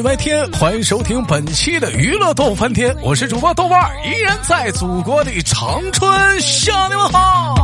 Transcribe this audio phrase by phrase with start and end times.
[0.00, 6.10] 礼拜天，欢迎收听本期的娱乐逗翻天，我是主播豆瓣儿，依然在祖国的长春
[6.40, 7.54] 向你们好。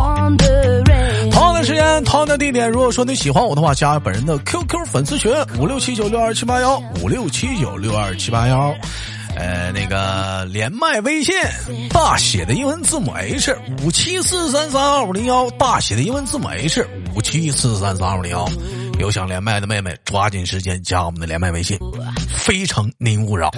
[1.32, 8.70] 同样的时间，同样的地点，如果说你喜欢我的话，加本人的 QQ 粉丝群五六七九六二七八幺五六七九六二七八幺。
[9.34, 11.34] 呃，那个连麦微信
[11.90, 18.46] 大写的英文字母 H 五七四三三二五零幺，大写的英文字母 H 五七四三三二五零幺。
[18.98, 21.78] 有想连麦的妹妹，抓紧时间加我们的连麦微信，
[22.28, 23.50] 非诚您勿扰。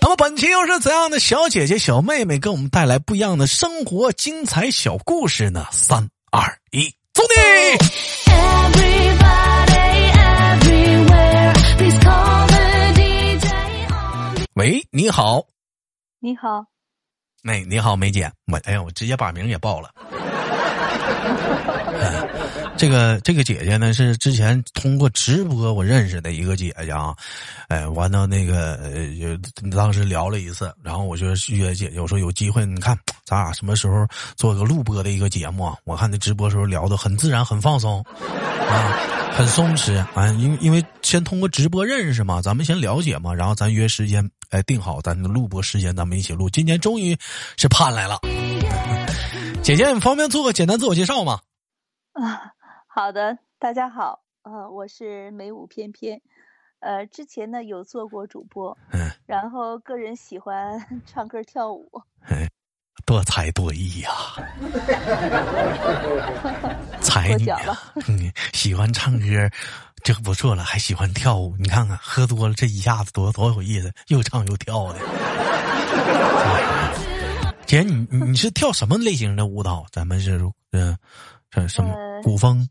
[0.00, 5.66] 那么本期又是怎样的小姐姐、小妹妹给我们带来不一样的生活精彩小故事呢？
[5.72, 7.36] 三二一，走你！
[14.54, 15.46] 喂，你好，
[16.20, 16.66] 你好，
[17.44, 19.90] 哎，你好，梅姐，我哎呀，我直接把名也报了。
[22.78, 27.12] 这个这个姐姐呢是之前通过直播我认识的一个姐姐啊，
[27.66, 35.76] 哎，完了那个呃，就当时聊了一次，然后我就约姐姐，我说有机会你看咱俩什么时候做个录播的一个节目？
[35.82, 38.00] 我看那直播时候聊的很自然，很放松
[38.70, 38.96] 啊，
[39.32, 46.48] 很松弛啊，因因为先通过直播认识嘛，咱们先了解嘛，然后咱约时间，哎，定好咱的录播时间，咱们一起录。
[46.48, 47.18] 今天终于
[47.56, 48.20] 是盼来了，
[49.64, 51.40] 姐姐，你方便做个简单自我介绍吗？
[52.12, 52.54] 啊。
[52.98, 56.20] 好的，大家好，呃，我是美舞翩翩，
[56.80, 61.88] 呃，之前呢有做过主播，嗯， 然后个人喜欢 唱歌跳舞，
[62.28, 62.48] 哎，
[63.06, 64.10] 多才多艺呀，
[67.00, 69.48] 才女啊，嗯，喜欢唱歌，
[70.02, 74.98] 这不错了，还喜欢跳舞，你看看喝多了这一下子多多有意思，又唱又跳的。
[77.64, 79.86] 姐，你你是跳什么类型的舞蹈？
[79.92, 80.40] 咱们是
[80.72, 80.98] 嗯，
[81.48, 81.94] 这什么
[82.24, 82.68] 古风？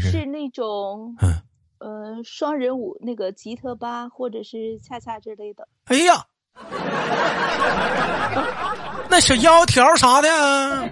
[0.00, 1.42] 是那种嗯
[1.78, 5.66] 呃双人舞，那个吉特巴或者是恰恰之类的。
[5.86, 6.26] 哎呀，
[9.08, 10.88] 那小腰条啥的，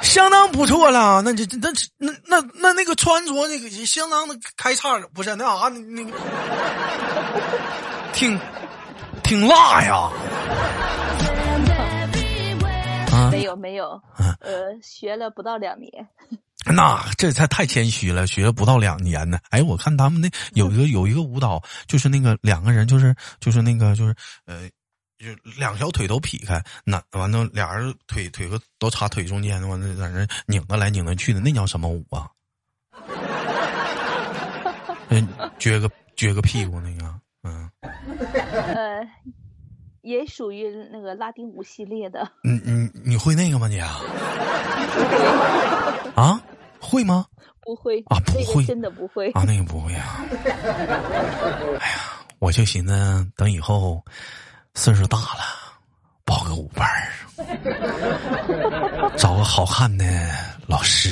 [0.00, 1.20] 相当不错了。
[1.22, 6.12] 那这那那那那那个穿着那个相当的开叉，不是那啥那个，
[8.12, 8.38] 挺
[9.24, 10.08] 挺辣呀。
[13.30, 14.00] 没有没有，
[14.40, 15.90] 呃，学了不到两年。
[16.66, 19.38] 那这才太谦虚了，学了不到两年呢。
[19.50, 24.14] 哎，我看他们那有一个 有一个舞蹈，就是那个两个人，就是就是那个就是
[24.44, 24.68] 呃，
[25.18, 32.28] 就两条腿都劈开，那完了俩人腿腿和都插腿中间，完了在那拧着来拧着去的，那叫什么舞啊？
[35.08, 35.26] 嗯，
[35.58, 37.14] 撅个撅个屁股那个，
[37.44, 37.70] 嗯。
[38.74, 39.08] 呃。
[40.08, 42.26] 也属于那个拉丁舞系列的。
[42.42, 43.68] 你你你会那个吗？
[43.68, 44.00] 你啊？
[46.14, 46.40] 啊？
[46.80, 47.26] 会吗？
[47.60, 50.24] 不会啊，不会，真的不会啊，那个不会啊。
[51.80, 51.98] 哎呀，
[52.38, 54.02] 我就寻思等以后
[54.74, 55.44] 岁数大了，
[56.24, 57.12] 报个舞班儿，
[59.18, 60.04] 找个好看的
[60.66, 61.10] 老师，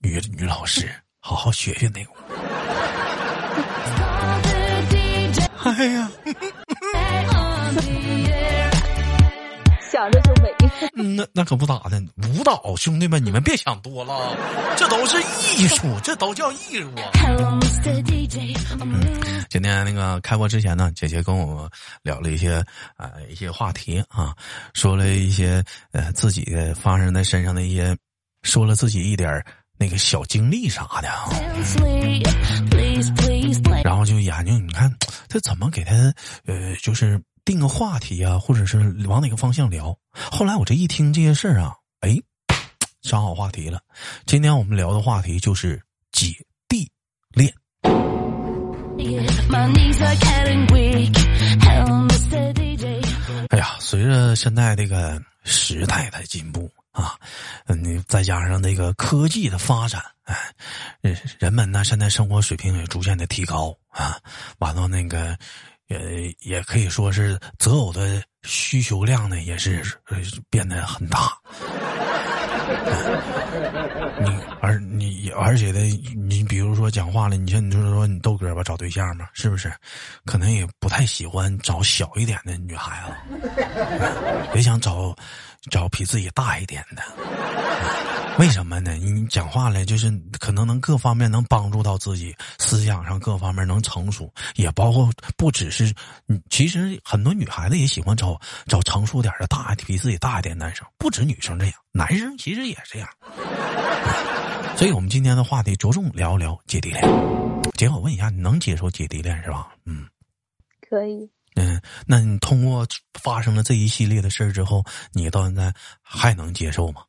[0.00, 2.14] 女女老师，好好学学那个舞。
[5.64, 6.01] 哎呀。
[9.92, 10.48] 想着就美，
[10.96, 12.02] 嗯，那那可不咋的。
[12.30, 14.34] 舞蹈，兄弟们，你们别想多了，
[14.74, 16.90] 这都是艺术，这都叫艺术。
[16.96, 17.60] 嗯，
[19.50, 21.70] 今天那个开播之前呢，姐姐跟我
[22.02, 22.64] 聊了一些
[22.96, 24.34] 啊一些话题啊，
[24.72, 27.94] 说了一些呃自己的发生在身上的一些，
[28.44, 29.44] 说了自己一点
[29.76, 31.28] 那个小经历啥的啊，
[33.84, 34.90] 然后就研究，你看
[35.28, 35.92] 这怎么给他
[36.46, 37.20] 呃就是。
[37.44, 39.98] 定个话题啊，或者是往哪个方向聊？
[40.12, 42.16] 后来我这一听这些事儿啊，哎，
[43.02, 43.80] 想好话题了。
[44.26, 46.28] 今天我们聊的话题就是姐
[46.68, 46.88] 弟
[47.32, 47.52] 恋。
[53.50, 57.18] 哎呀，随着现在这个时代的进步啊，
[57.66, 64.16] 嗯，再加上那个科技的发展，哎，人们呢现在生活水平也逐渐的提高啊，
[64.58, 65.36] 完了那个。
[65.92, 69.96] 也，也可以说是择偶的需求量呢，也是
[70.50, 71.32] 变得很大。
[74.20, 74.30] 你
[74.62, 75.80] 而你而且的，
[76.16, 79.72] 你比如说讲话了，你像你就是说你豆哥吧，找对象嘛，是不是？
[80.24, 83.50] 可能也不太喜欢找小一点的女孩子，
[84.54, 85.12] 也想找
[85.68, 87.02] 找比自己大一点的。
[88.38, 88.92] 为什么呢？
[88.92, 95.92] 你讲话了，就是可能能各方面能帮助到自己，思想上各方面能成熟，也包括不只是，
[96.50, 103.08] 其实很多女孩子也喜欢找找成熟点的大比自己大一点男生，不止女生这样，男生其实也这样。
[104.76, 107.02] 所以我们今天的话题着重聊一聊姐弟恋。
[107.74, 109.72] 姐，我问一下，你能接受姐弟恋是吧？
[109.84, 110.06] 嗯，
[110.88, 111.30] 可以。
[111.54, 112.86] 嗯，那你通过
[113.20, 115.72] 发生了这一系列的事儿之后，你到现在
[116.02, 117.02] 还能接受吗？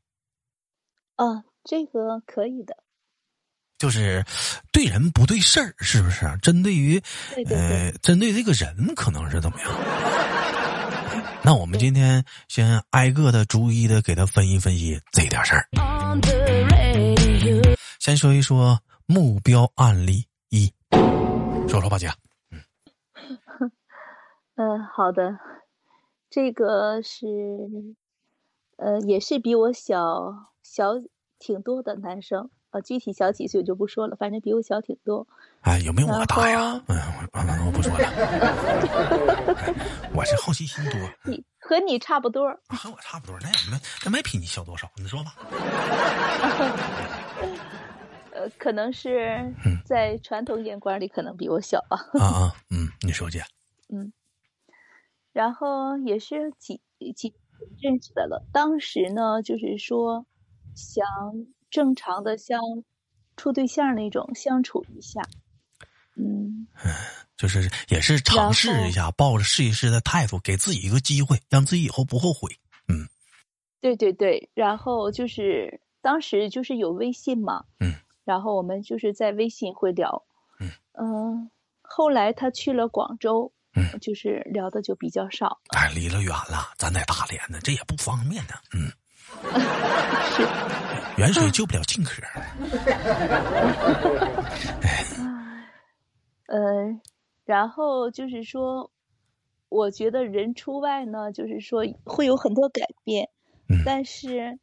[1.15, 2.75] 啊，这个可以的。
[3.79, 4.23] 就是
[4.71, 6.25] 对人不对事儿，是不是？
[6.41, 7.01] 针对于
[7.49, 9.69] 呃，针对这个人，可能是怎么样？
[11.43, 15.67] 那我们今天先挨个的、逐一的给他分析分析这点事儿。
[18.03, 20.69] 先说一说目标案例一，
[21.69, 22.11] 说说吧，姐。
[22.51, 22.61] 嗯，
[24.55, 25.39] 嗯， 好的，
[26.29, 27.25] 这个是
[28.75, 30.95] 呃，也是比我小小
[31.39, 32.49] 挺多的男生。
[32.71, 35.25] 呃，具体小几岁我就不说了，反正比我小挺多。
[35.61, 36.83] 哎，有没有我大呀？
[36.87, 36.99] 嗯，
[37.65, 38.05] 我不说了。
[40.13, 40.99] 我是好奇心多。
[41.31, 42.49] 你和你差不多。
[42.67, 45.35] 和我差不多，那也没那没比你小多少，你说吧。
[48.33, 49.53] 呃，可能是
[49.85, 51.97] 在传统眼光里，可能比我小吧。
[52.19, 53.43] 啊啊，嗯，你说姐。
[53.89, 54.11] 嗯。
[55.31, 56.81] 然后也是几
[57.15, 57.33] 几
[57.81, 58.45] 认识的了。
[58.51, 60.25] 当时呢，就是说
[60.75, 61.05] 想。
[61.73, 62.59] 正常的像
[63.35, 65.23] 处对象那种相处一下，
[66.15, 66.67] 嗯，
[67.35, 72.51] 就是也是尝试一下，抱着试一试的态度，给自己一个机会，让自己以后不后悔。
[72.87, 73.09] 嗯，
[73.81, 80.23] 对对对，然后就是当时就是有微信嘛，嗯，然后我们就是在微信会聊，
[80.59, 81.49] 嗯嗯，
[81.81, 88.91] 后来他去了广州，嗯，就是聊的就比较少，哎，离了远了，咱在大连呢，这也不方便呢，嗯。
[90.35, 90.43] 是，
[91.17, 92.21] 远水救不了近渴。
[96.47, 96.99] 呃，
[97.45, 98.89] 然后就是说，
[99.69, 103.29] 我觉得人出外呢，就是说会有很多改变，
[103.85, 104.59] 但是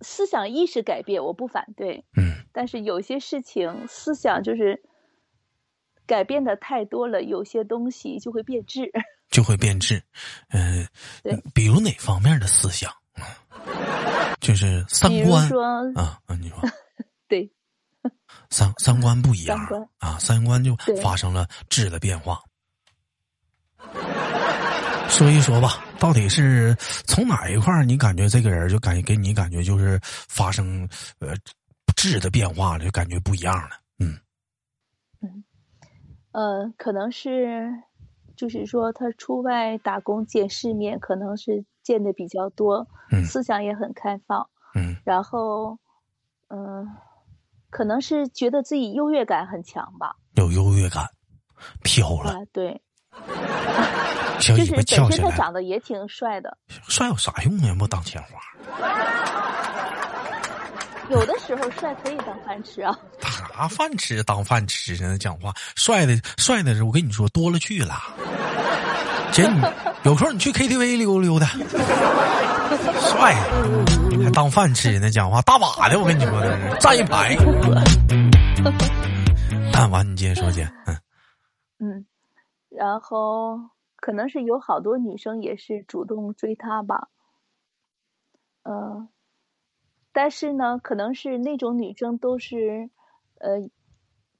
[0.00, 4.82] 思想意识改变我不反对，嗯，但是有些事情思想就是
[6.06, 8.90] 改变的太多了，有些东西就会变质，
[9.30, 10.02] 就会变质。
[10.48, 10.86] 嗯，
[11.22, 12.92] 对，比如哪方面的思想？
[14.40, 15.46] 就是三观
[15.94, 16.34] 啊啊！
[16.40, 16.58] 你说
[17.28, 17.52] 对，
[18.48, 19.58] 三三观不一样
[19.98, 22.40] 啊，三观就发生了质的变化。
[25.10, 26.74] 说一说吧，到底是
[27.06, 31.34] 从哪一块你感觉这个人就感觉给你感觉就是发生呃
[31.96, 33.76] 质的变化了，就感觉不一样了？
[33.98, 34.18] 嗯
[35.20, 35.44] 嗯
[36.32, 37.70] 呃，可能是
[38.36, 41.64] 就是说他出外打工见世面，可能是。
[41.82, 42.86] 见的比较多，
[43.24, 45.78] 思想也很开放，嗯，然后，
[46.48, 46.86] 嗯，
[47.70, 51.08] 可能是觉得自己优越感很强吧，有优越感，
[51.82, 52.80] 飘了，对，
[54.38, 56.56] 就是本身他长得也挺帅的，
[56.88, 57.74] 帅有啥用啊？
[57.78, 58.40] 不当钱花，
[61.08, 64.22] 有的时候帅可以当饭吃啊， 打啥饭吃？
[64.22, 65.18] 当饭吃呢？
[65.18, 67.94] 讲话帅的帅的，我跟你说多了去了。
[69.32, 69.62] 姐，你
[70.04, 71.46] 有空你去 KTV 溜溜的，
[73.00, 73.34] 帅，
[74.24, 75.10] 还当饭吃呢？
[75.10, 76.40] 讲话大把的，我跟你说，
[76.80, 77.36] 站一排。
[79.72, 80.98] 看完你接着说姐，嗯
[81.78, 82.04] 嗯，
[82.70, 83.58] 然后
[84.00, 87.08] 可能是有好多女生也是主动追他吧，
[88.62, 89.08] 嗯，
[90.12, 92.90] 但是呢，可能是那种女生都是，
[93.38, 93.70] 呃。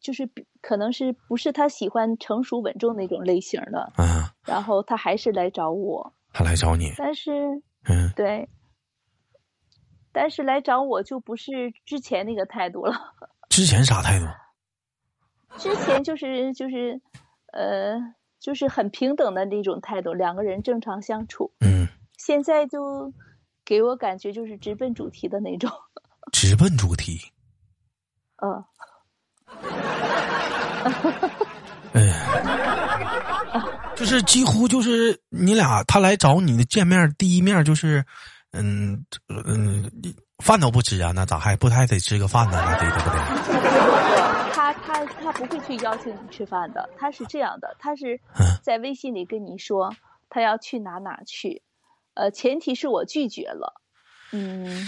[0.03, 0.31] 就是
[0.63, 8.49] 可能是不是他喜欢成熟稳重那种类型的，嗯，然后他还是来找我，他来找你，但是，嗯，对，
[10.11, 12.95] 但是来找我就不是之前那个态度了。
[13.51, 14.25] 之前啥态度？
[15.61, 16.99] 之前就是就是，
[17.53, 17.99] 呃，
[18.41, 21.53] 就是很平等的那种态度，两个人正常相处。
[21.61, 23.13] 嗯，现在就
[23.65, 25.71] 给我感觉就是直奔主题的那种。
[26.33, 27.21] 直奔主题。
[28.43, 28.65] 嗯。
[31.93, 32.01] 哎，
[33.97, 38.03] 就是几乎就是你俩，他来找你的见面第一面就是，
[38.53, 39.91] 嗯嗯，
[40.39, 41.11] 饭都不吃啊？
[41.13, 42.63] 那咋还不还得吃个饭呢？
[42.65, 43.19] 那得对不对？
[44.61, 48.21] 他他他不会去邀请你吃饭的，他是这样的，他是
[48.63, 49.95] 在微信里跟你说
[50.29, 51.63] 他要去哪哪去，
[52.13, 53.81] 呃，前提是我拒绝了。
[54.33, 54.87] 嗯，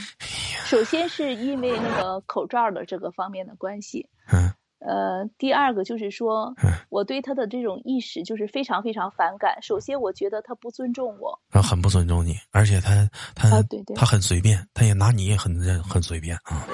[0.66, 4.10] 首先是因为那个口罩的这个方面的关系。
[4.30, 4.52] 嗯。
[4.84, 6.54] 呃，第二个就是说，
[6.88, 9.62] 我对他的这种意识就是非常非常反感。
[9.62, 16.66] 首先，我觉得他不尊重我，他很不尊重你，而且他他对对，他很随便，他也拿你也很很随便啊。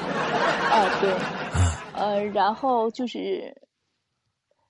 [0.72, 1.12] 啊，对，
[1.98, 3.60] 呃，然后就是，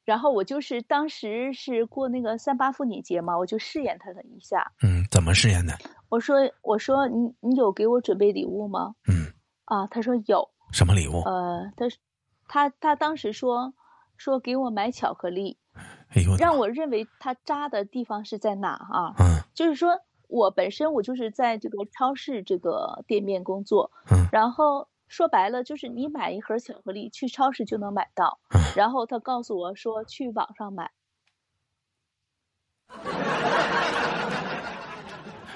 [0.04, 4.72] 然后我就是当时是过那个三八妇女节嘛，我就试验他了一下。
[4.82, 5.74] 嗯，怎么试验的？
[6.08, 8.94] 我说，我说你你有给我准备礼物吗？
[9.08, 9.32] 嗯，
[9.66, 10.48] 啊，他说有。
[10.72, 11.20] 什么礼物？
[11.22, 11.86] 呃，他。
[12.50, 13.74] 他他当时说，
[14.16, 15.58] 说给我买巧克力，
[16.08, 19.12] 哎呦，让我认为他扎的地方是在哪啊？
[19.20, 30.90] 嗯就是说我本身我就是在这个超市这个店面工作，嗯然后说白了就是你买一盒巧克力去超市就能买到，嗯然后他告诉我说去网上买，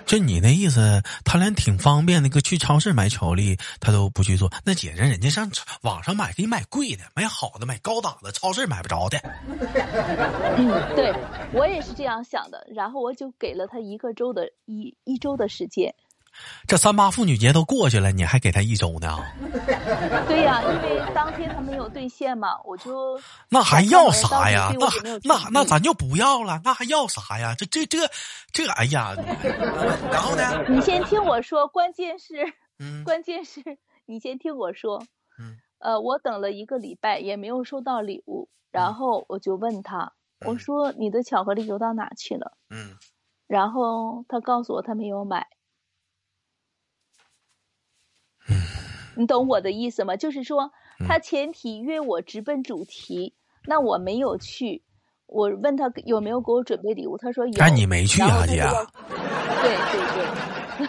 [0.05, 4.51] 就你那意思，他连挺方便那个去超市买巧克力，他都不去做。
[4.65, 5.51] 那姐姐人家上
[5.83, 9.19] 网上买，给你买贵的，买好的，买高档的，超市买不着的。
[10.59, 11.15] 嗯，对
[11.55, 15.95] 我也是这样想的，然后我就给了他一个周的一一周的时间。
[16.67, 19.19] 这三八妇女节都过去了，你还给他一周呢？
[20.29, 23.21] 对呀、因为当天他没有兑现嘛，我就
[23.51, 24.73] 那还要啥呀？
[24.79, 24.89] 那
[25.25, 27.55] 那那咱就不要了，那还要啥呀？
[27.57, 27.99] 这这这
[28.53, 29.15] 这，哎呀，
[30.11, 30.65] 然后呢？
[30.69, 33.61] 你先听我说，关键是嗯关键是
[34.07, 35.05] 你先听我说，
[35.39, 40.13] 嗯呃，我等了一个礼拜也没有收到礼物，然后我就问他，
[40.47, 42.57] 我嗯说你的巧克力邮到哪去了？
[42.71, 42.97] 嗯
[43.49, 45.47] 然后他告诉我他没有买。
[49.15, 50.17] 你懂我的意思吗？
[50.17, 50.71] 就是说，
[51.07, 53.35] 他前提约我直奔主题，
[53.67, 54.83] 那我没有去。
[55.27, 57.53] 我问他有没有给我准备礼物，他说有。
[57.57, 58.61] 但你没去啊姐
[59.63, 60.27] 对对
[60.79, 60.89] 对，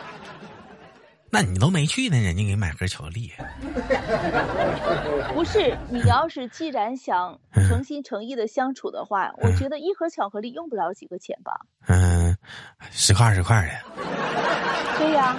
[1.30, 3.32] 那你都没去呢，人家给你买盒巧克力。
[5.34, 11.62] 不是你要是既然想嗯诚心诚意的相处的话，我觉得一盒巧克力用不了几个钱吧？
[11.88, 12.36] 嗯，
[12.92, 14.04] 十块二十块的。
[14.98, 15.38] 对呀。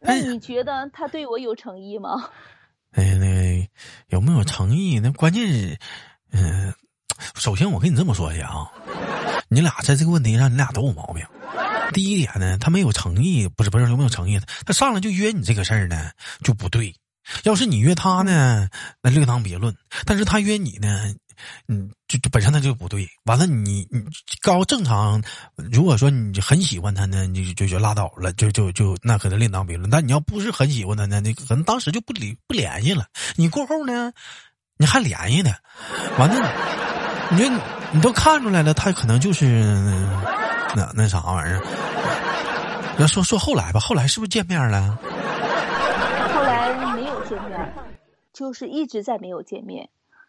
[0.00, 2.30] 那你觉得他对我有诚意吗？
[2.92, 3.68] 哎，那个
[4.08, 4.98] 有没有诚意？
[4.98, 5.78] 那关键是，
[6.32, 6.72] 嗯、
[7.34, 8.70] 首先我跟你这么说去啊，
[9.48, 11.24] 你俩在这个问题上，你俩都有毛病。
[11.92, 14.40] 第一点呢，他没有诚意，不是不是有没有诚意？
[14.66, 16.10] 他上来就约你这个事儿呢，
[16.42, 16.94] 就不对。
[17.44, 18.68] 要是你约他呢，
[19.02, 19.74] 那另当别论。
[20.06, 21.14] 但是他约你呢，
[21.68, 23.08] 嗯，就就本身他就不对。
[23.24, 24.04] 完了你，你
[24.40, 25.22] 高正常，
[25.56, 29.90] 如果说你很喜欢他呢，你就就拉倒了，就就就那可能另当别论。
[29.90, 33.06] 但你要不是很喜欢他呢，你可能当时就不理不联系了。
[33.36, 34.12] 你过后呢，
[34.76, 35.52] 你还联系呢，
[36.18, 36.52] 完了，
[37.30, 37.50] 你就
[37.92, 39.46] 你都看出来了，他可能就是
[40.74, 41.62] 那那啥玩意儿。
[42.98, 44.98] 要说说后来吧，后来是不是见面了？
[46.34, 47.72] 后来没有见面，
[48.32, 49.88] 就是一直在没有见面。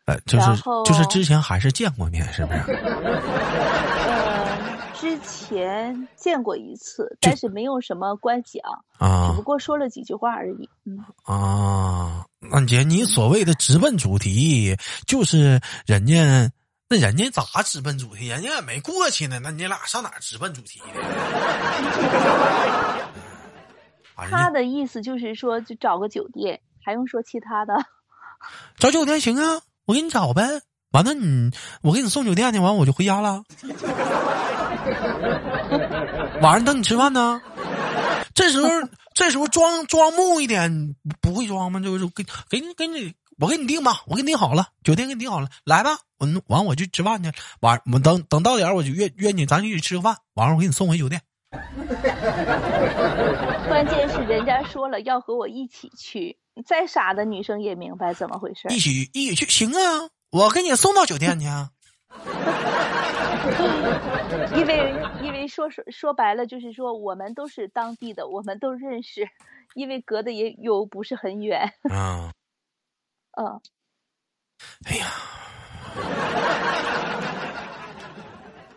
[0.10, 0.46] 呃，就是
[0.86, 2.60] 就是之前还是见过面，是不是？
[4.10, 10.70] 呃，之前见过一次，但是没有什么关系啊，只啊不过说了几句话而已。
[10.86, 14.76] 嗯，啊，那姐，你所谓的直奔主题，
[15.08, 16.52] 就是人家
[16.90, 18.28] 那人家咋直奔主题？
[18.28, 20.82] 人家也没过去呢，那你俩上哪直奔主题
[24.30, 27.74] 他的意思就是说，就找个酒店，还用说其他的？
[28.78, 30.44] 找酒店行啊，我给你找呗。
[30.92, 31.50] 完了你，
[31.82, 33.44] 我给你送酒店去，完我就回家了。
[36.44, 37.42] 晚上等你吃饭呢。
[38.36, 38.70] 这时候，
[39.16, 41.80] 这时候装装木一点，不会装吗？
[41.80, 45.98] 就是给给你给你，我给你订吧，我给你订好了，酒店给你订好了，来吧。
[46.20, 47.32] 我完我去吃饭去，
[47.62, 50.18] 晚我等等到点我就约约你，咱一起吃个饭。
[50.36, 51.20] 晚上我给你送回酒店。
[53.68, 58.68] 关键是人家说了要和我一起去，再傻的女生也明白怎么回事。
[58.70, 61.70] 一起一起去，行啊，我给你送到酒店去啊。
[64.56, 69.28] 因为因为说说说白了，就是说我们都是当地的，我们都认识，
[69.74, 71.74] 因为隔的也又不是很远。
[71.90, 72.32] 啊，
[73.38, 73.62] 嗯，
[74.86, 75.08] 哎呀，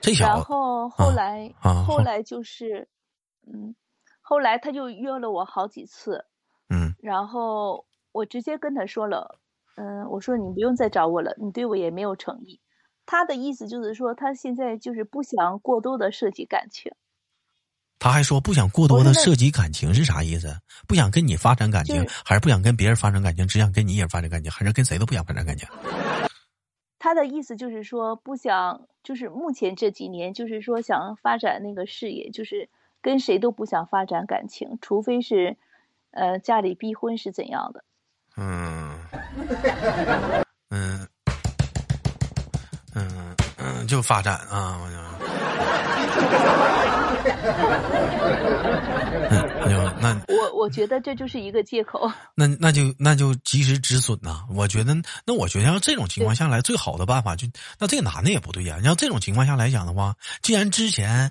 [0.02, 2.88] 这小然后后来、啊后后来就是，
[3.46, 3.74] 嗯，
[4.20, 6.26] 后来他就约了我好几次，
[6.68, 9.38] 嗯然后我直接跟他说了，
[9.76, 12.60] 嗯，我说你不用再找我了，你对我也没有诚意。
[13.06, 16.92] 他的意思就是说，他现在就是不想过多的涉及感情，
[17.98, 20.56] 他还说不想过多的涉及感情是啥意思？
[20.86, 25.68] 不想跟你发展感情就是，还是不想跟别人发展感情，只想跟你也发展感情，还是跟谁都不想发展感情？
[27.02, 32.68] 他的意思就是说，不想，就是目前这几年，就是说想发展那个事业，就是
[33.00, 35.56] 跟谁都不想发展感情，除非是，
[36.12, 37.82] 呃，家里逼婚是怎样的。
[38.36, 39.00] 嗯
[43.92, 44.96] 就发展啊，我就。
[50.00, 52.10] 那我我觉得这就是一个借口。
[52.34, 54.96] 那那就那就及时止损呐、我觉得，
[55.26, 57.46] 那我觉得要这种情况下来，最好的办法就
[57.78, 61.30] 那这个男的也不对呀、你要这种情况下来讲的话，既然之前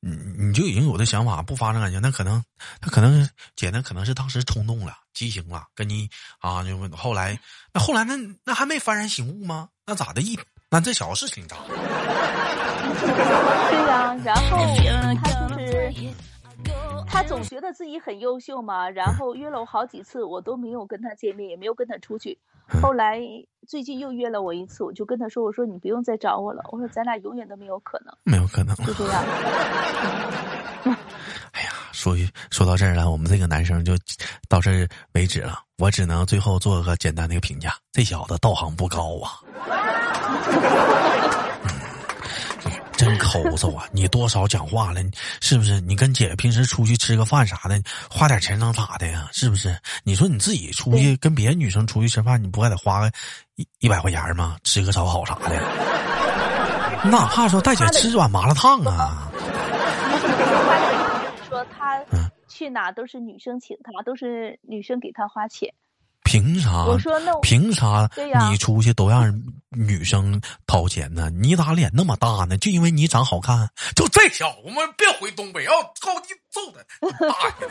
[0.00, 2.44] 你你就已经有的想法不发生感情，那可能
[2.82, 3.26] 他可能
[3.56, 7.40] 姐那可能是当时冲动了，激情了，跟你啊，就后来
[7.72, 9.70] 那后来那那还没幡然醒悟吗？
[9.86, 10.20] 那咋的？
[10.20, 10.38] 一
[10.72, 11.56] 那这小事情大？
[13.68, 14.56] 对呀，然后
[15.22, 15.92] 他就是。
[17.06, 22.38] 他总觉得自己很优秀嘛，然后约了我好几次，我都没有跟他见面，也没有跟他出去。
[22.80, 23.20] 后来
[23.68, 29.22] 最近又约了我一次，我就跟他说：“我说你不用再找我了，我说咱俩永远都没有可能，没有可能，就这样。
[32.02, 32.16] ”说
[32.50, 33.96] 说到这儿了，我们这个男生就
[34.48, 35.60] 到这儿为止了。
[35.78, 39.38] 我只能最后做个简单的一个评价：这小子道行不高啊。
[42.96, 43.86] 真抠搜啊！
[43.92, 45.00] 你多少讲话了？
[45.40, 45.80] 是不是？
[45.80, 47.80] 你跟姐平时出去吃个饭啥的，
[48.10, 49.28] 花点钱能咋的呀？
[49.32, 49.76] 是不是？
[50.02, 53.10] 你说你自己出去跟别的女生出去吃饭，你不还得花个
[53.54, 54.56] 一一百块钱吗？
[54.64, 55.50] 吃个烧烤啥的，
[57.08, 59.28] 哪怕说带姐吃碗麻辣烫啊。
[61.62, 62.04] 说他
[62.48, 65.72] 去哪都是女生请他，都是女生给他花钱。
[66.24, 66.84] 凭啥？
[66.84, 68.08] 我说那凭啥？
[68.50, 69.32] 你出去都让
[69.70, 71.30] 女生掏钱呢？
[71.30, 72.56] 你咋脸那么大呢？
[72.58, 73.68] 就因为你长好看？
[73.94, 76.80] 就这小子们别回东北，要操你揍他！
[77.28, 77.68] 大爷！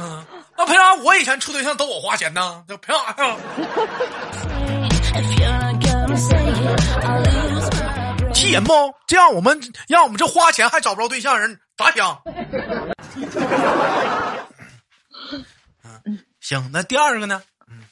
[0.00, 0.24] 嗯，
[0.56, 2.64] 那凭啥我以前处对象都我花钱呢？
[2.68, 3.36] 这凭啥呀？
[8.48, 8.72] 气人不？
[9.06, 12.22] 这样我们让我们这花钱还找不着对象人咋想？
[16.04, 17.42] 嗯 行，那第二个呢？
[17.68, 17.84] 嗯，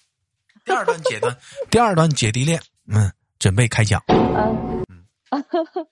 [0.65, 1.37] 第二段阶段，
[1.71, 2.59] 第二段姐弟恋，
[2.89, 4.03] 嗯，准备开讲。
[4.09, 5.05] 嗯嗯，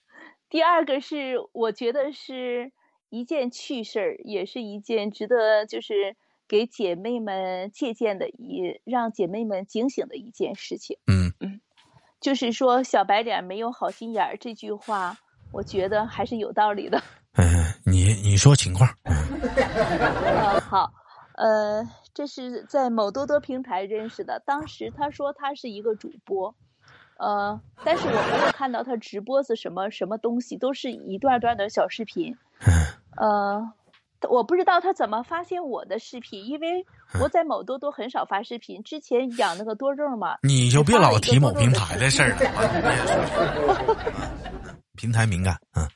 [0.49, 2.73] 第二个是我觉得是
[3.11, 6.17] 一件趣事儿，也是一件值得就是
[6.49, 10.97] 给姐妹们借鉴的，一让姐妹们警醒的一件事情。
[11.07, 11.24] 嗯嗯，
[12.25, 15.15] 就是说小白脸没有好心眼儿这句话，
[15.53, 16.99] 我觉得还是有道理的。
[17.37, 17.45] 嗯，
[17.85, 18.89] 你你说情况。
[19.03, 20.91] 嗯， 好。
[21.35, 24.41] 呃，这是在某多多平台认识的。
[24.47, 26.55] 当时他说他是一个主播，
[27.19, 32.35] 呃，但是我没有看到他直播是什么什么东西，都是一段段的小视频。
[33.19, 33.71] 呃，
[34.29, 36.87] 我不知道他怎么发现我的视频，因为
[37.21, 38.83] 我在某多多很少发视频。
[38.83, 42.39] 之前养那个多肉嘛，你就别老提某平台的事儿了。
[44.97, 45.87] 平台敏感，嗯，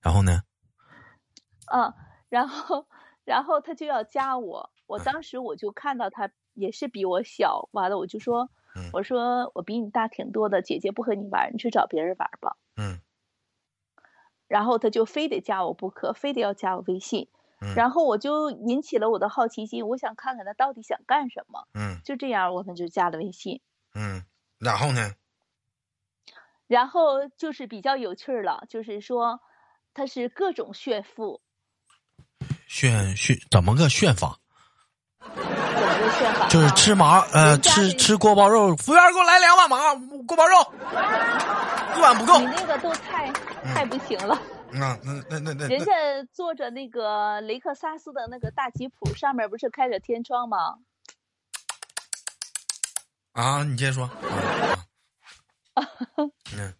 [0.00, 0.40] 然后呢？
[1.72, 1.92] 嗯，
[2.28, 2.86] 然后，
[3.24, 4.70] 然后他就要加我。
[4.86, 8.48] 我当时我就看到他也是比我小，完了我就说，
[8.92, 12.56] 我说我比你大挺多的，姐姐不和你玩，你去找别人玩吧。
[12.76, 13.00] 嗯。
[14.48, 17.28] 然后他就非得加我不可，非得要加我微信。
[17.60, 17.74] 嗯。
[17.74, 21.66] 然后我就引起了我的好奇心，我想看看他到底想干什么。
[21.74, 22.00] 嗯。
[22.04, 23.60] 就这样，我们就加了微信。
[23.94, 24.24] 嗯。
[24.58, 25.12] 然后呢？
[26.66, 29.40] 然后就是比较有趣了，就是说
[29.94, 31.40] 他是各种炫富。
[32.66, 34.38] 炫炫怎么个炫法？
[36.48, 39.94] 就是吃麻呃吃吃锅包肉，服务员给我来两碗麻
[40.26, 40.56] 锅包肉，
[41.96, 42.38] 一碗不够。
[42.38, 43.30] 你那个都太
[43.74, 44.40] 太不行了。
[44.72, 45.68] 那那那那那。
[45.68, 45.92] 人家
[46.32, 50.78] 坐着那个雷克萨斯的那个大吉普，上面不是开着天窗吗？
[53.32, 54.10] 啊，你接着说。
[56.56, 56.74] 嗯。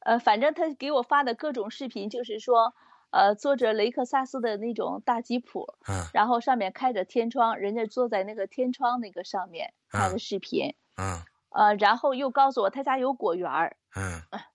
[0.00, 2.74] 呃，反正他给我发的各种视频，就是说。
[3.16, 14.20] 呃，坐着雷克萨斯的那种大吉普，嗯，然后上面开着天窗，人家坐在那个天窗那个上面拍的视频，嗯，呃，然后又告诉我他家有果园儿，嗯，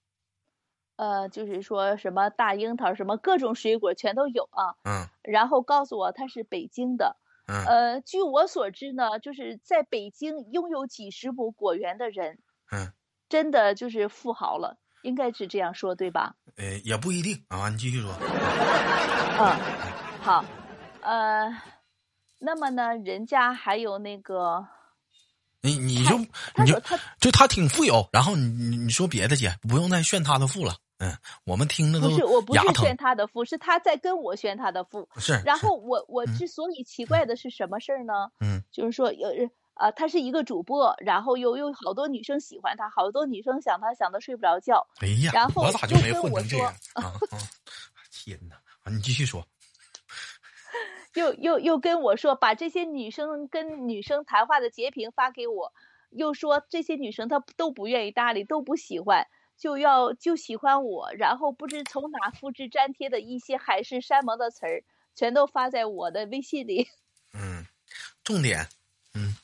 [1.00, 7.16] 呃，就是说什么大樱桃，什么各种水果全都有啊，嗯，然后告诉我他是北京的，
[7.48, 12.92] 嗯，呃，据我所知呢，就是在北京拥有几十亩果园的人，嗯，
[13.30, 14.78] 真的就是富豪了。
[15.02, 16.36] 应该是这样说，对吧？
[16.58, 18.12] 呃，也不一定啊，你继续说。
[19.40, 19.56] 嗯，
[20.22, 20.44] 好，
[21.00, 21.50] 呃，
[22.40, 24.68] 那么呢，人家还有那个，
[25.62, 26.78] 你你就你就
[27.22, 30.76] 就他挺富有，然后你你你说别的姐，不用再炫他的富了。
[31.00, 31.12] 嗯，
[31.44, 35.10] 我们听着都不是，我不是炫他的富，是他在跟我炫他的富。
[35.18, 35.34] 是。
[35.46, 38.14] 然后我我之所以奇怪的是什么事儿呢？
[38.40, 39.28] 嗯，就是说有。
[39.76, 44.86] 啊，他是一个主播，然后又有好多女生喜欢他，好多女生想他想的睡不着觉。
[45.00, 47.14] 哎呀，然后我咋就没混成这样啊？
[48.12, 48.58] 天哪！
[48.84, 49.48] 啊，你继续说。
[51.16, 55.72] 又又又跟我说，把这些女生跟女生谈话的截屏发给我，
[56.10, 59.28] 又说这些女生她都不愿意搭理，都不喜欢，
[59.60, 66.88] 就要就喜欢我，然后不知从哪 复制粘贴的一些海誓山盟的词儿，全都发在我的微信里。
[67.36, 67.66] 嗯，
[68.24, 68.66] 重点，
[69.14, 69.36] 嗯。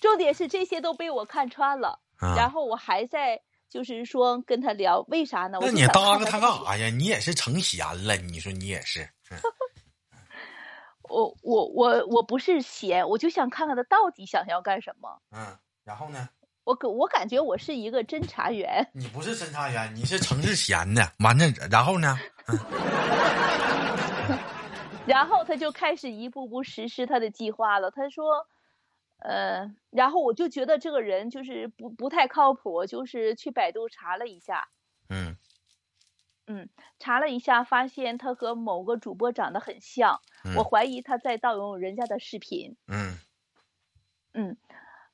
[0.00, 1.98] 重点是这些都被我看穿了，
[2.36, 5.58] 然后我还在就是说跟他聊，为啥呢？
[5.60, 6.88] 那你搭个他干啥呀？
[6.88, 9.08] 你也是成闲了，你说你也是。
[11.02, 15.20] 我我我我不是闲，我就想看看他到底想要干什么。
[15.32, 16.28] 嗯，然后呢？
[16.70, 18.88] 我感我感觉我是一个侦查员。
[18.92, 21.02] 你不是侦查员，你是城市闲的。
[21.18, 22.16] 完了，然后呢？
[25.04, 27.90] 然后他就开始一步步实施他的计划了。
[27.90, 28.46] 他说，
[29.18, 34.68] 呃，然后我就觉得这个人就是不不太靠谱，就是去百度查了一下。
[35.08, 35.36] 嗯。
[36.46, 36.68] 嗯，
[37.00, 40.20] 查了一下，发现他和某个主播长得很像，
[40.56, 42.76] 我怀疑他在盗用人家的视频。
[42.86, 43.18] 嗯，
[44.34, 44.56] 嗯，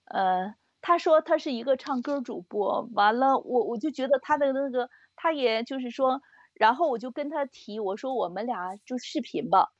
[0.04, 0.54] 呃，
[0.86, 6.22] 他说他是一个唱歌主播，完了，我我就觉得他的那个，他也就是说，
[6.54, 9.72] 然后我就跟他提，我说我们俩就视频吧，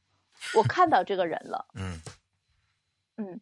[0.57, 1.69] 我看到这个人了。
[1.75, 2.01] 嗯，
[3.19, 3.41] 嗯，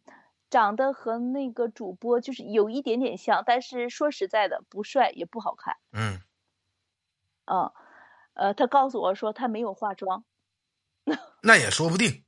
[0.51, 5.77] 长得和那个主播就是有一点点像，但是说实在的，不帅也不好看。
[5.91, 6.21] 嗯，
[7.45, 7.71] 嗯。
[8.35, 10.23] 呃，他告诉我说他没有化妆，
[11.41, 12.24] 那也说不定。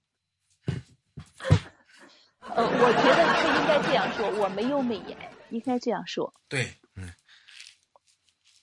[2.58, 5.16] 呃，我觉得他应该这样说，我没有美颜，
[5.52, 6.34] 应该这样说。
[6.50, 7.14] 对，嗯，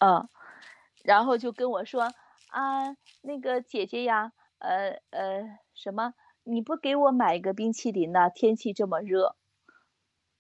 [0.01, 0.29] 嗯，
[1.05, 2.13] 然后就跟我说
[2.49, 6.15] 啊，那个姐姐呀，呃呃，什么？
[6.43, 8.31] 你不给我买一个冰淇淋呢？
[8.31, 9.37] 天气这么热。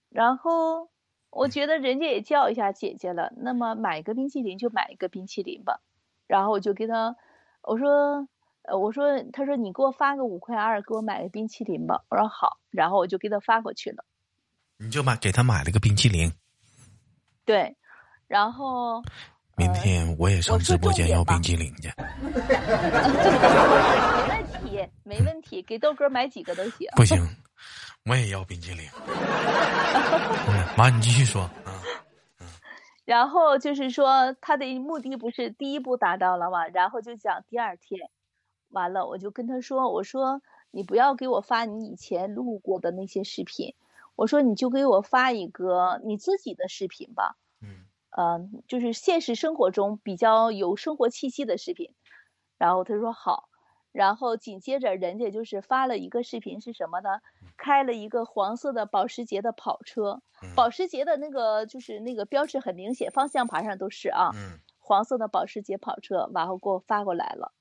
[0.08, 0.90] 然后
[1.30, 5.80] 我觉得人家也叫一下姐姐了，那么买一个冰淇淋就买一个冰淇淋吧。
[6.26, 7.14] 然后我就给他，
[7.62, 8.26] 我说，
[8.64, 12.02] 呃，我说，他说你给我发个五块二，给我买个冰淇淋吧。
[12.08, 14.02] 我说好，然后我就给他发过去了。
[14.78, 16.32] 你就买给他买了个冰淇淋。
[17.44, 17.76] 对，
[18.26, 19.02] 然后
[19.56, 21.92] 明天我也上直播间要冰淇淋去。
[22.22, 22.30] 没
[24.28, 26.88] 问题，没问题，给豆哥买几个都行。
[26.96, 27.22] 不行，
[28.08, 28.88] 我也要冰淇淋。
[30.76, 31.48] 妈，你继续说。
[33.04, 36.66] 然后就是说，他的目的不是第一步达到了吗？
[36.68, 38.08] 然后就讲第二天，
[38.74, 43.74] 完了我就跟他说：“我说你不要给我发你以前录过的那些视频，
[44.14, 51.94] 我说你就给我发一个你自己的视频吧。”嗯，呃，就是现实生活中比较有生活气息的视频。
[52.58, 53.48] 然后他说好。
[53.92, 57.20] 然后紧接着，人家就是发了一个视频，是什么呢？
[57.56, 60.20] 开了一个黄色的保时捷的跑车，
[60.56, 64.32] 保时捷的那个就是那个标志很明显，方向盘上都是啊，
[64.80, 67.52] 黄色的保时捷跑车，然后给我发过来了。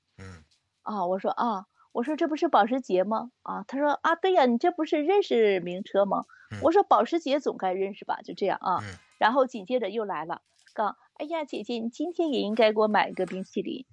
[0.84, 3.30] 嗯，啊，我说啊，我说这不是保时捷吗？
[3.42, 6.24] 啊，他说啊，对呀，你这不是认识名车吗？
[6.62, 8.80] 我说保时捷总该认识吧，就这样啊。
[9.18, 10.42] 然后紧接着又来了，
[10.72, 13.84] 刚，哎呀，姐姐，你今天也应该给我买一个冰淇淋，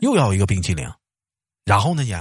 [0.00, 0.86] 又要一个冰淇淋。
[1.64, 2.14] 然后呢，姐？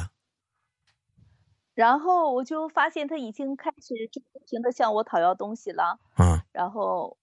[1.74, 6.00] 然后我就发现他已经开始就不停的向我讨要东西了。
[6.18, 6.40] 嗯。
[6.54, 7.18] 然后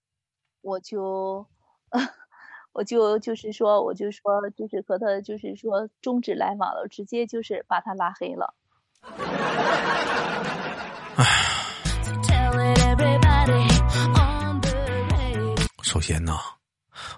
[0.61, 1.47] 我就，
[2.73, 8.53] 我就就是说，我就说，就是和他就是说终止来往了，直接就是把他拉黑了。
[11.15, 11.25] 哎。
[15.83, 16.35] 首先呢，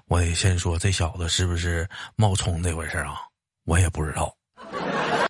[0.07, 1.87] 我得先说这小子是不是
[2.17, 3.15] 冒充那回事啊？
[3.65, 4.35] 我也不知道。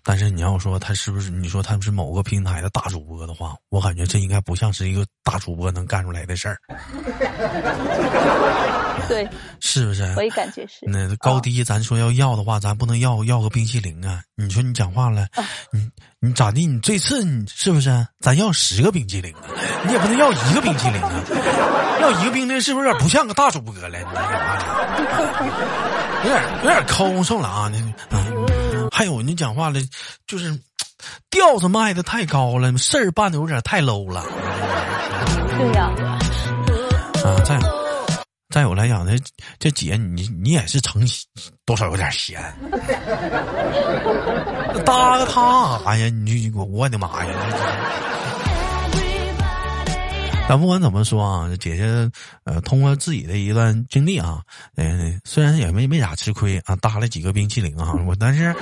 [0.08, 1.30] 但是你要说他是不是？
[1.30, 6.56] 你说他是某个平台的大主播的话，我感觉这应该不像是一个大主播能干出来的事儿。
[9.08, 9.28] 对，
[9.60, 10.04] 是不是？
[10.16, 10.86] 我也感觉是。
[10.86, 14.22] 那高低，咱说要要的话，咱不能要要个冰淇淋啊！
[14.36, 15.26] 你说你讲话了，
[15.72, 15.90] 你
[16.20, 16.66] 你咋地？
[16.66, 18.06] 你这次你是不是？
[18.20, 19.40] 咱要十个冰淇淋啊！
[19.84, 21.20] 你也不能要一个冰淇淋啊！
[22.00, 23.88] 要一个冰淇淋是不是有点不像个大主播了？
[26.22, 27.68] 你有点有点抠搜了啊！
[27.68, 28.46] 你嗯。
[28.96, 29.78] 还有你讲话了，
[30.26, 30.58] 就是
[31.28, 34.24] 调子卖的太高了，事儿办的有点太 low 了。
[35.58, 35.90] 对呀。
[37.22, 37.58] 啊，再
[38.48, 39.12] 再有来讲呢，
[39.58, 41.06] 这姐你你也是成
[41.66, 42.40] 多少有点闲。
[44.86, 46.08] 搭个他哎呀？
[46.08, 47.34] 你我我的妈呀！
[50.48, 52.10] 但不管怎么说啊，姐姐
[52.44, 54.40] 呃，通过自己的一段经历啊，
[54.76, 58.54] 嗯，虽然也没没咋吃亏啊，搭了几个冰淇淋啊，我但是，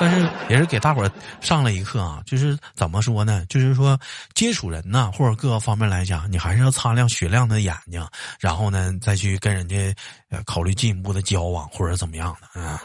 [0.00, 1.06] 但是也是给大伙
[1.42, 3.44] 上了一课啊，就是怎么说呢？
[3.50, 4.00] 就是说
[4.32, 8.02] 接触人呐，或者各个方面来讲，你还是要擦亮雪亮的眼睛，
[8.40, 9.94] 然后呢，再去跟人家
[10.30, 12.80] 呃考虑进一步的交往或者怎么样的啊。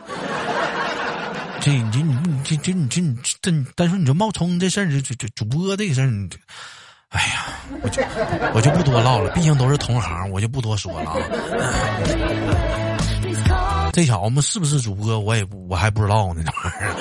[1.62, 6.30] 这你这你这这你这你这，但是你说冒充这事儿，这这主播这个事儿，你。
[7.14, 7.46] 哎呀，
[7.82, 8.02] 我就
[8.56, 11.18] 我就不多唠了，毕竟都是同行，我就不多说了啊。
[13.94, 16.96] 这小子们是不是主播，我也不我还不知道呢，这玩意儿。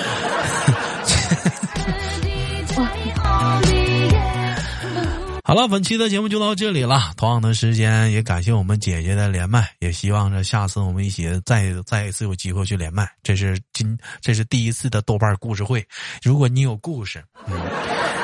[5.45, 7.11] 好了，本期的节目就到这里了。
[7.17, 13.09] 同样的时间，也感谢我们姐姐的连麦，也希望着下次我们一起再再一次有机会去连麦。
[13.23, 15.85] 这是今这是第一次的豆瓣故事会，
[16.21, 17.23] 如果你有故事。
[17.47, 17.59] 嗯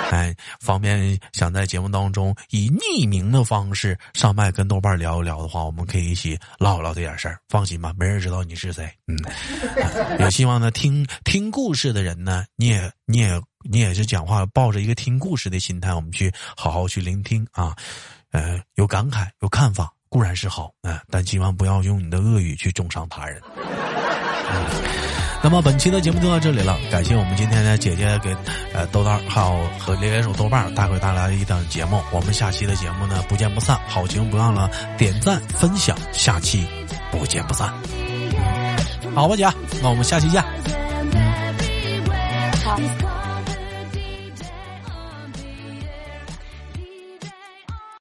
[0.10, 7.39] 哎，方便想在节目当中以匿名的方式上麦跟豆瓣聊一聊的话，我们可以一起唠唠这点事儿。
[7.48, 8.89] 放心吧，没人知道你是谁。
[9.08, 9.17] 嗯，
[10.19, 17.76] 也希望呢，听听故事的人呢，你也你也你也是讲话抱着一个听故事的心态，我们去好好去聆听啊。
[18.32, 23.41] 呃，有感慨有看法固然是好啊，但千万不要用你的恶语去重伤他人。
[25.41, 28.36] 那么本期的节目就到这里了，感谢我们今天的姐姐给
[28.73, 32.02] 呃豆豆还有和连连手豆瓣带回带来的一档节目。
[32.12, 36.67] 我们下期的节目呢不见不散，好情不忘了点赞分享，下期
[37.10, 37.73] 不见不散。
[39.15, 39.47] 好吧，姐，
[39.82, 40.43] 那我们下期见。
[42.63, 43.18] 好。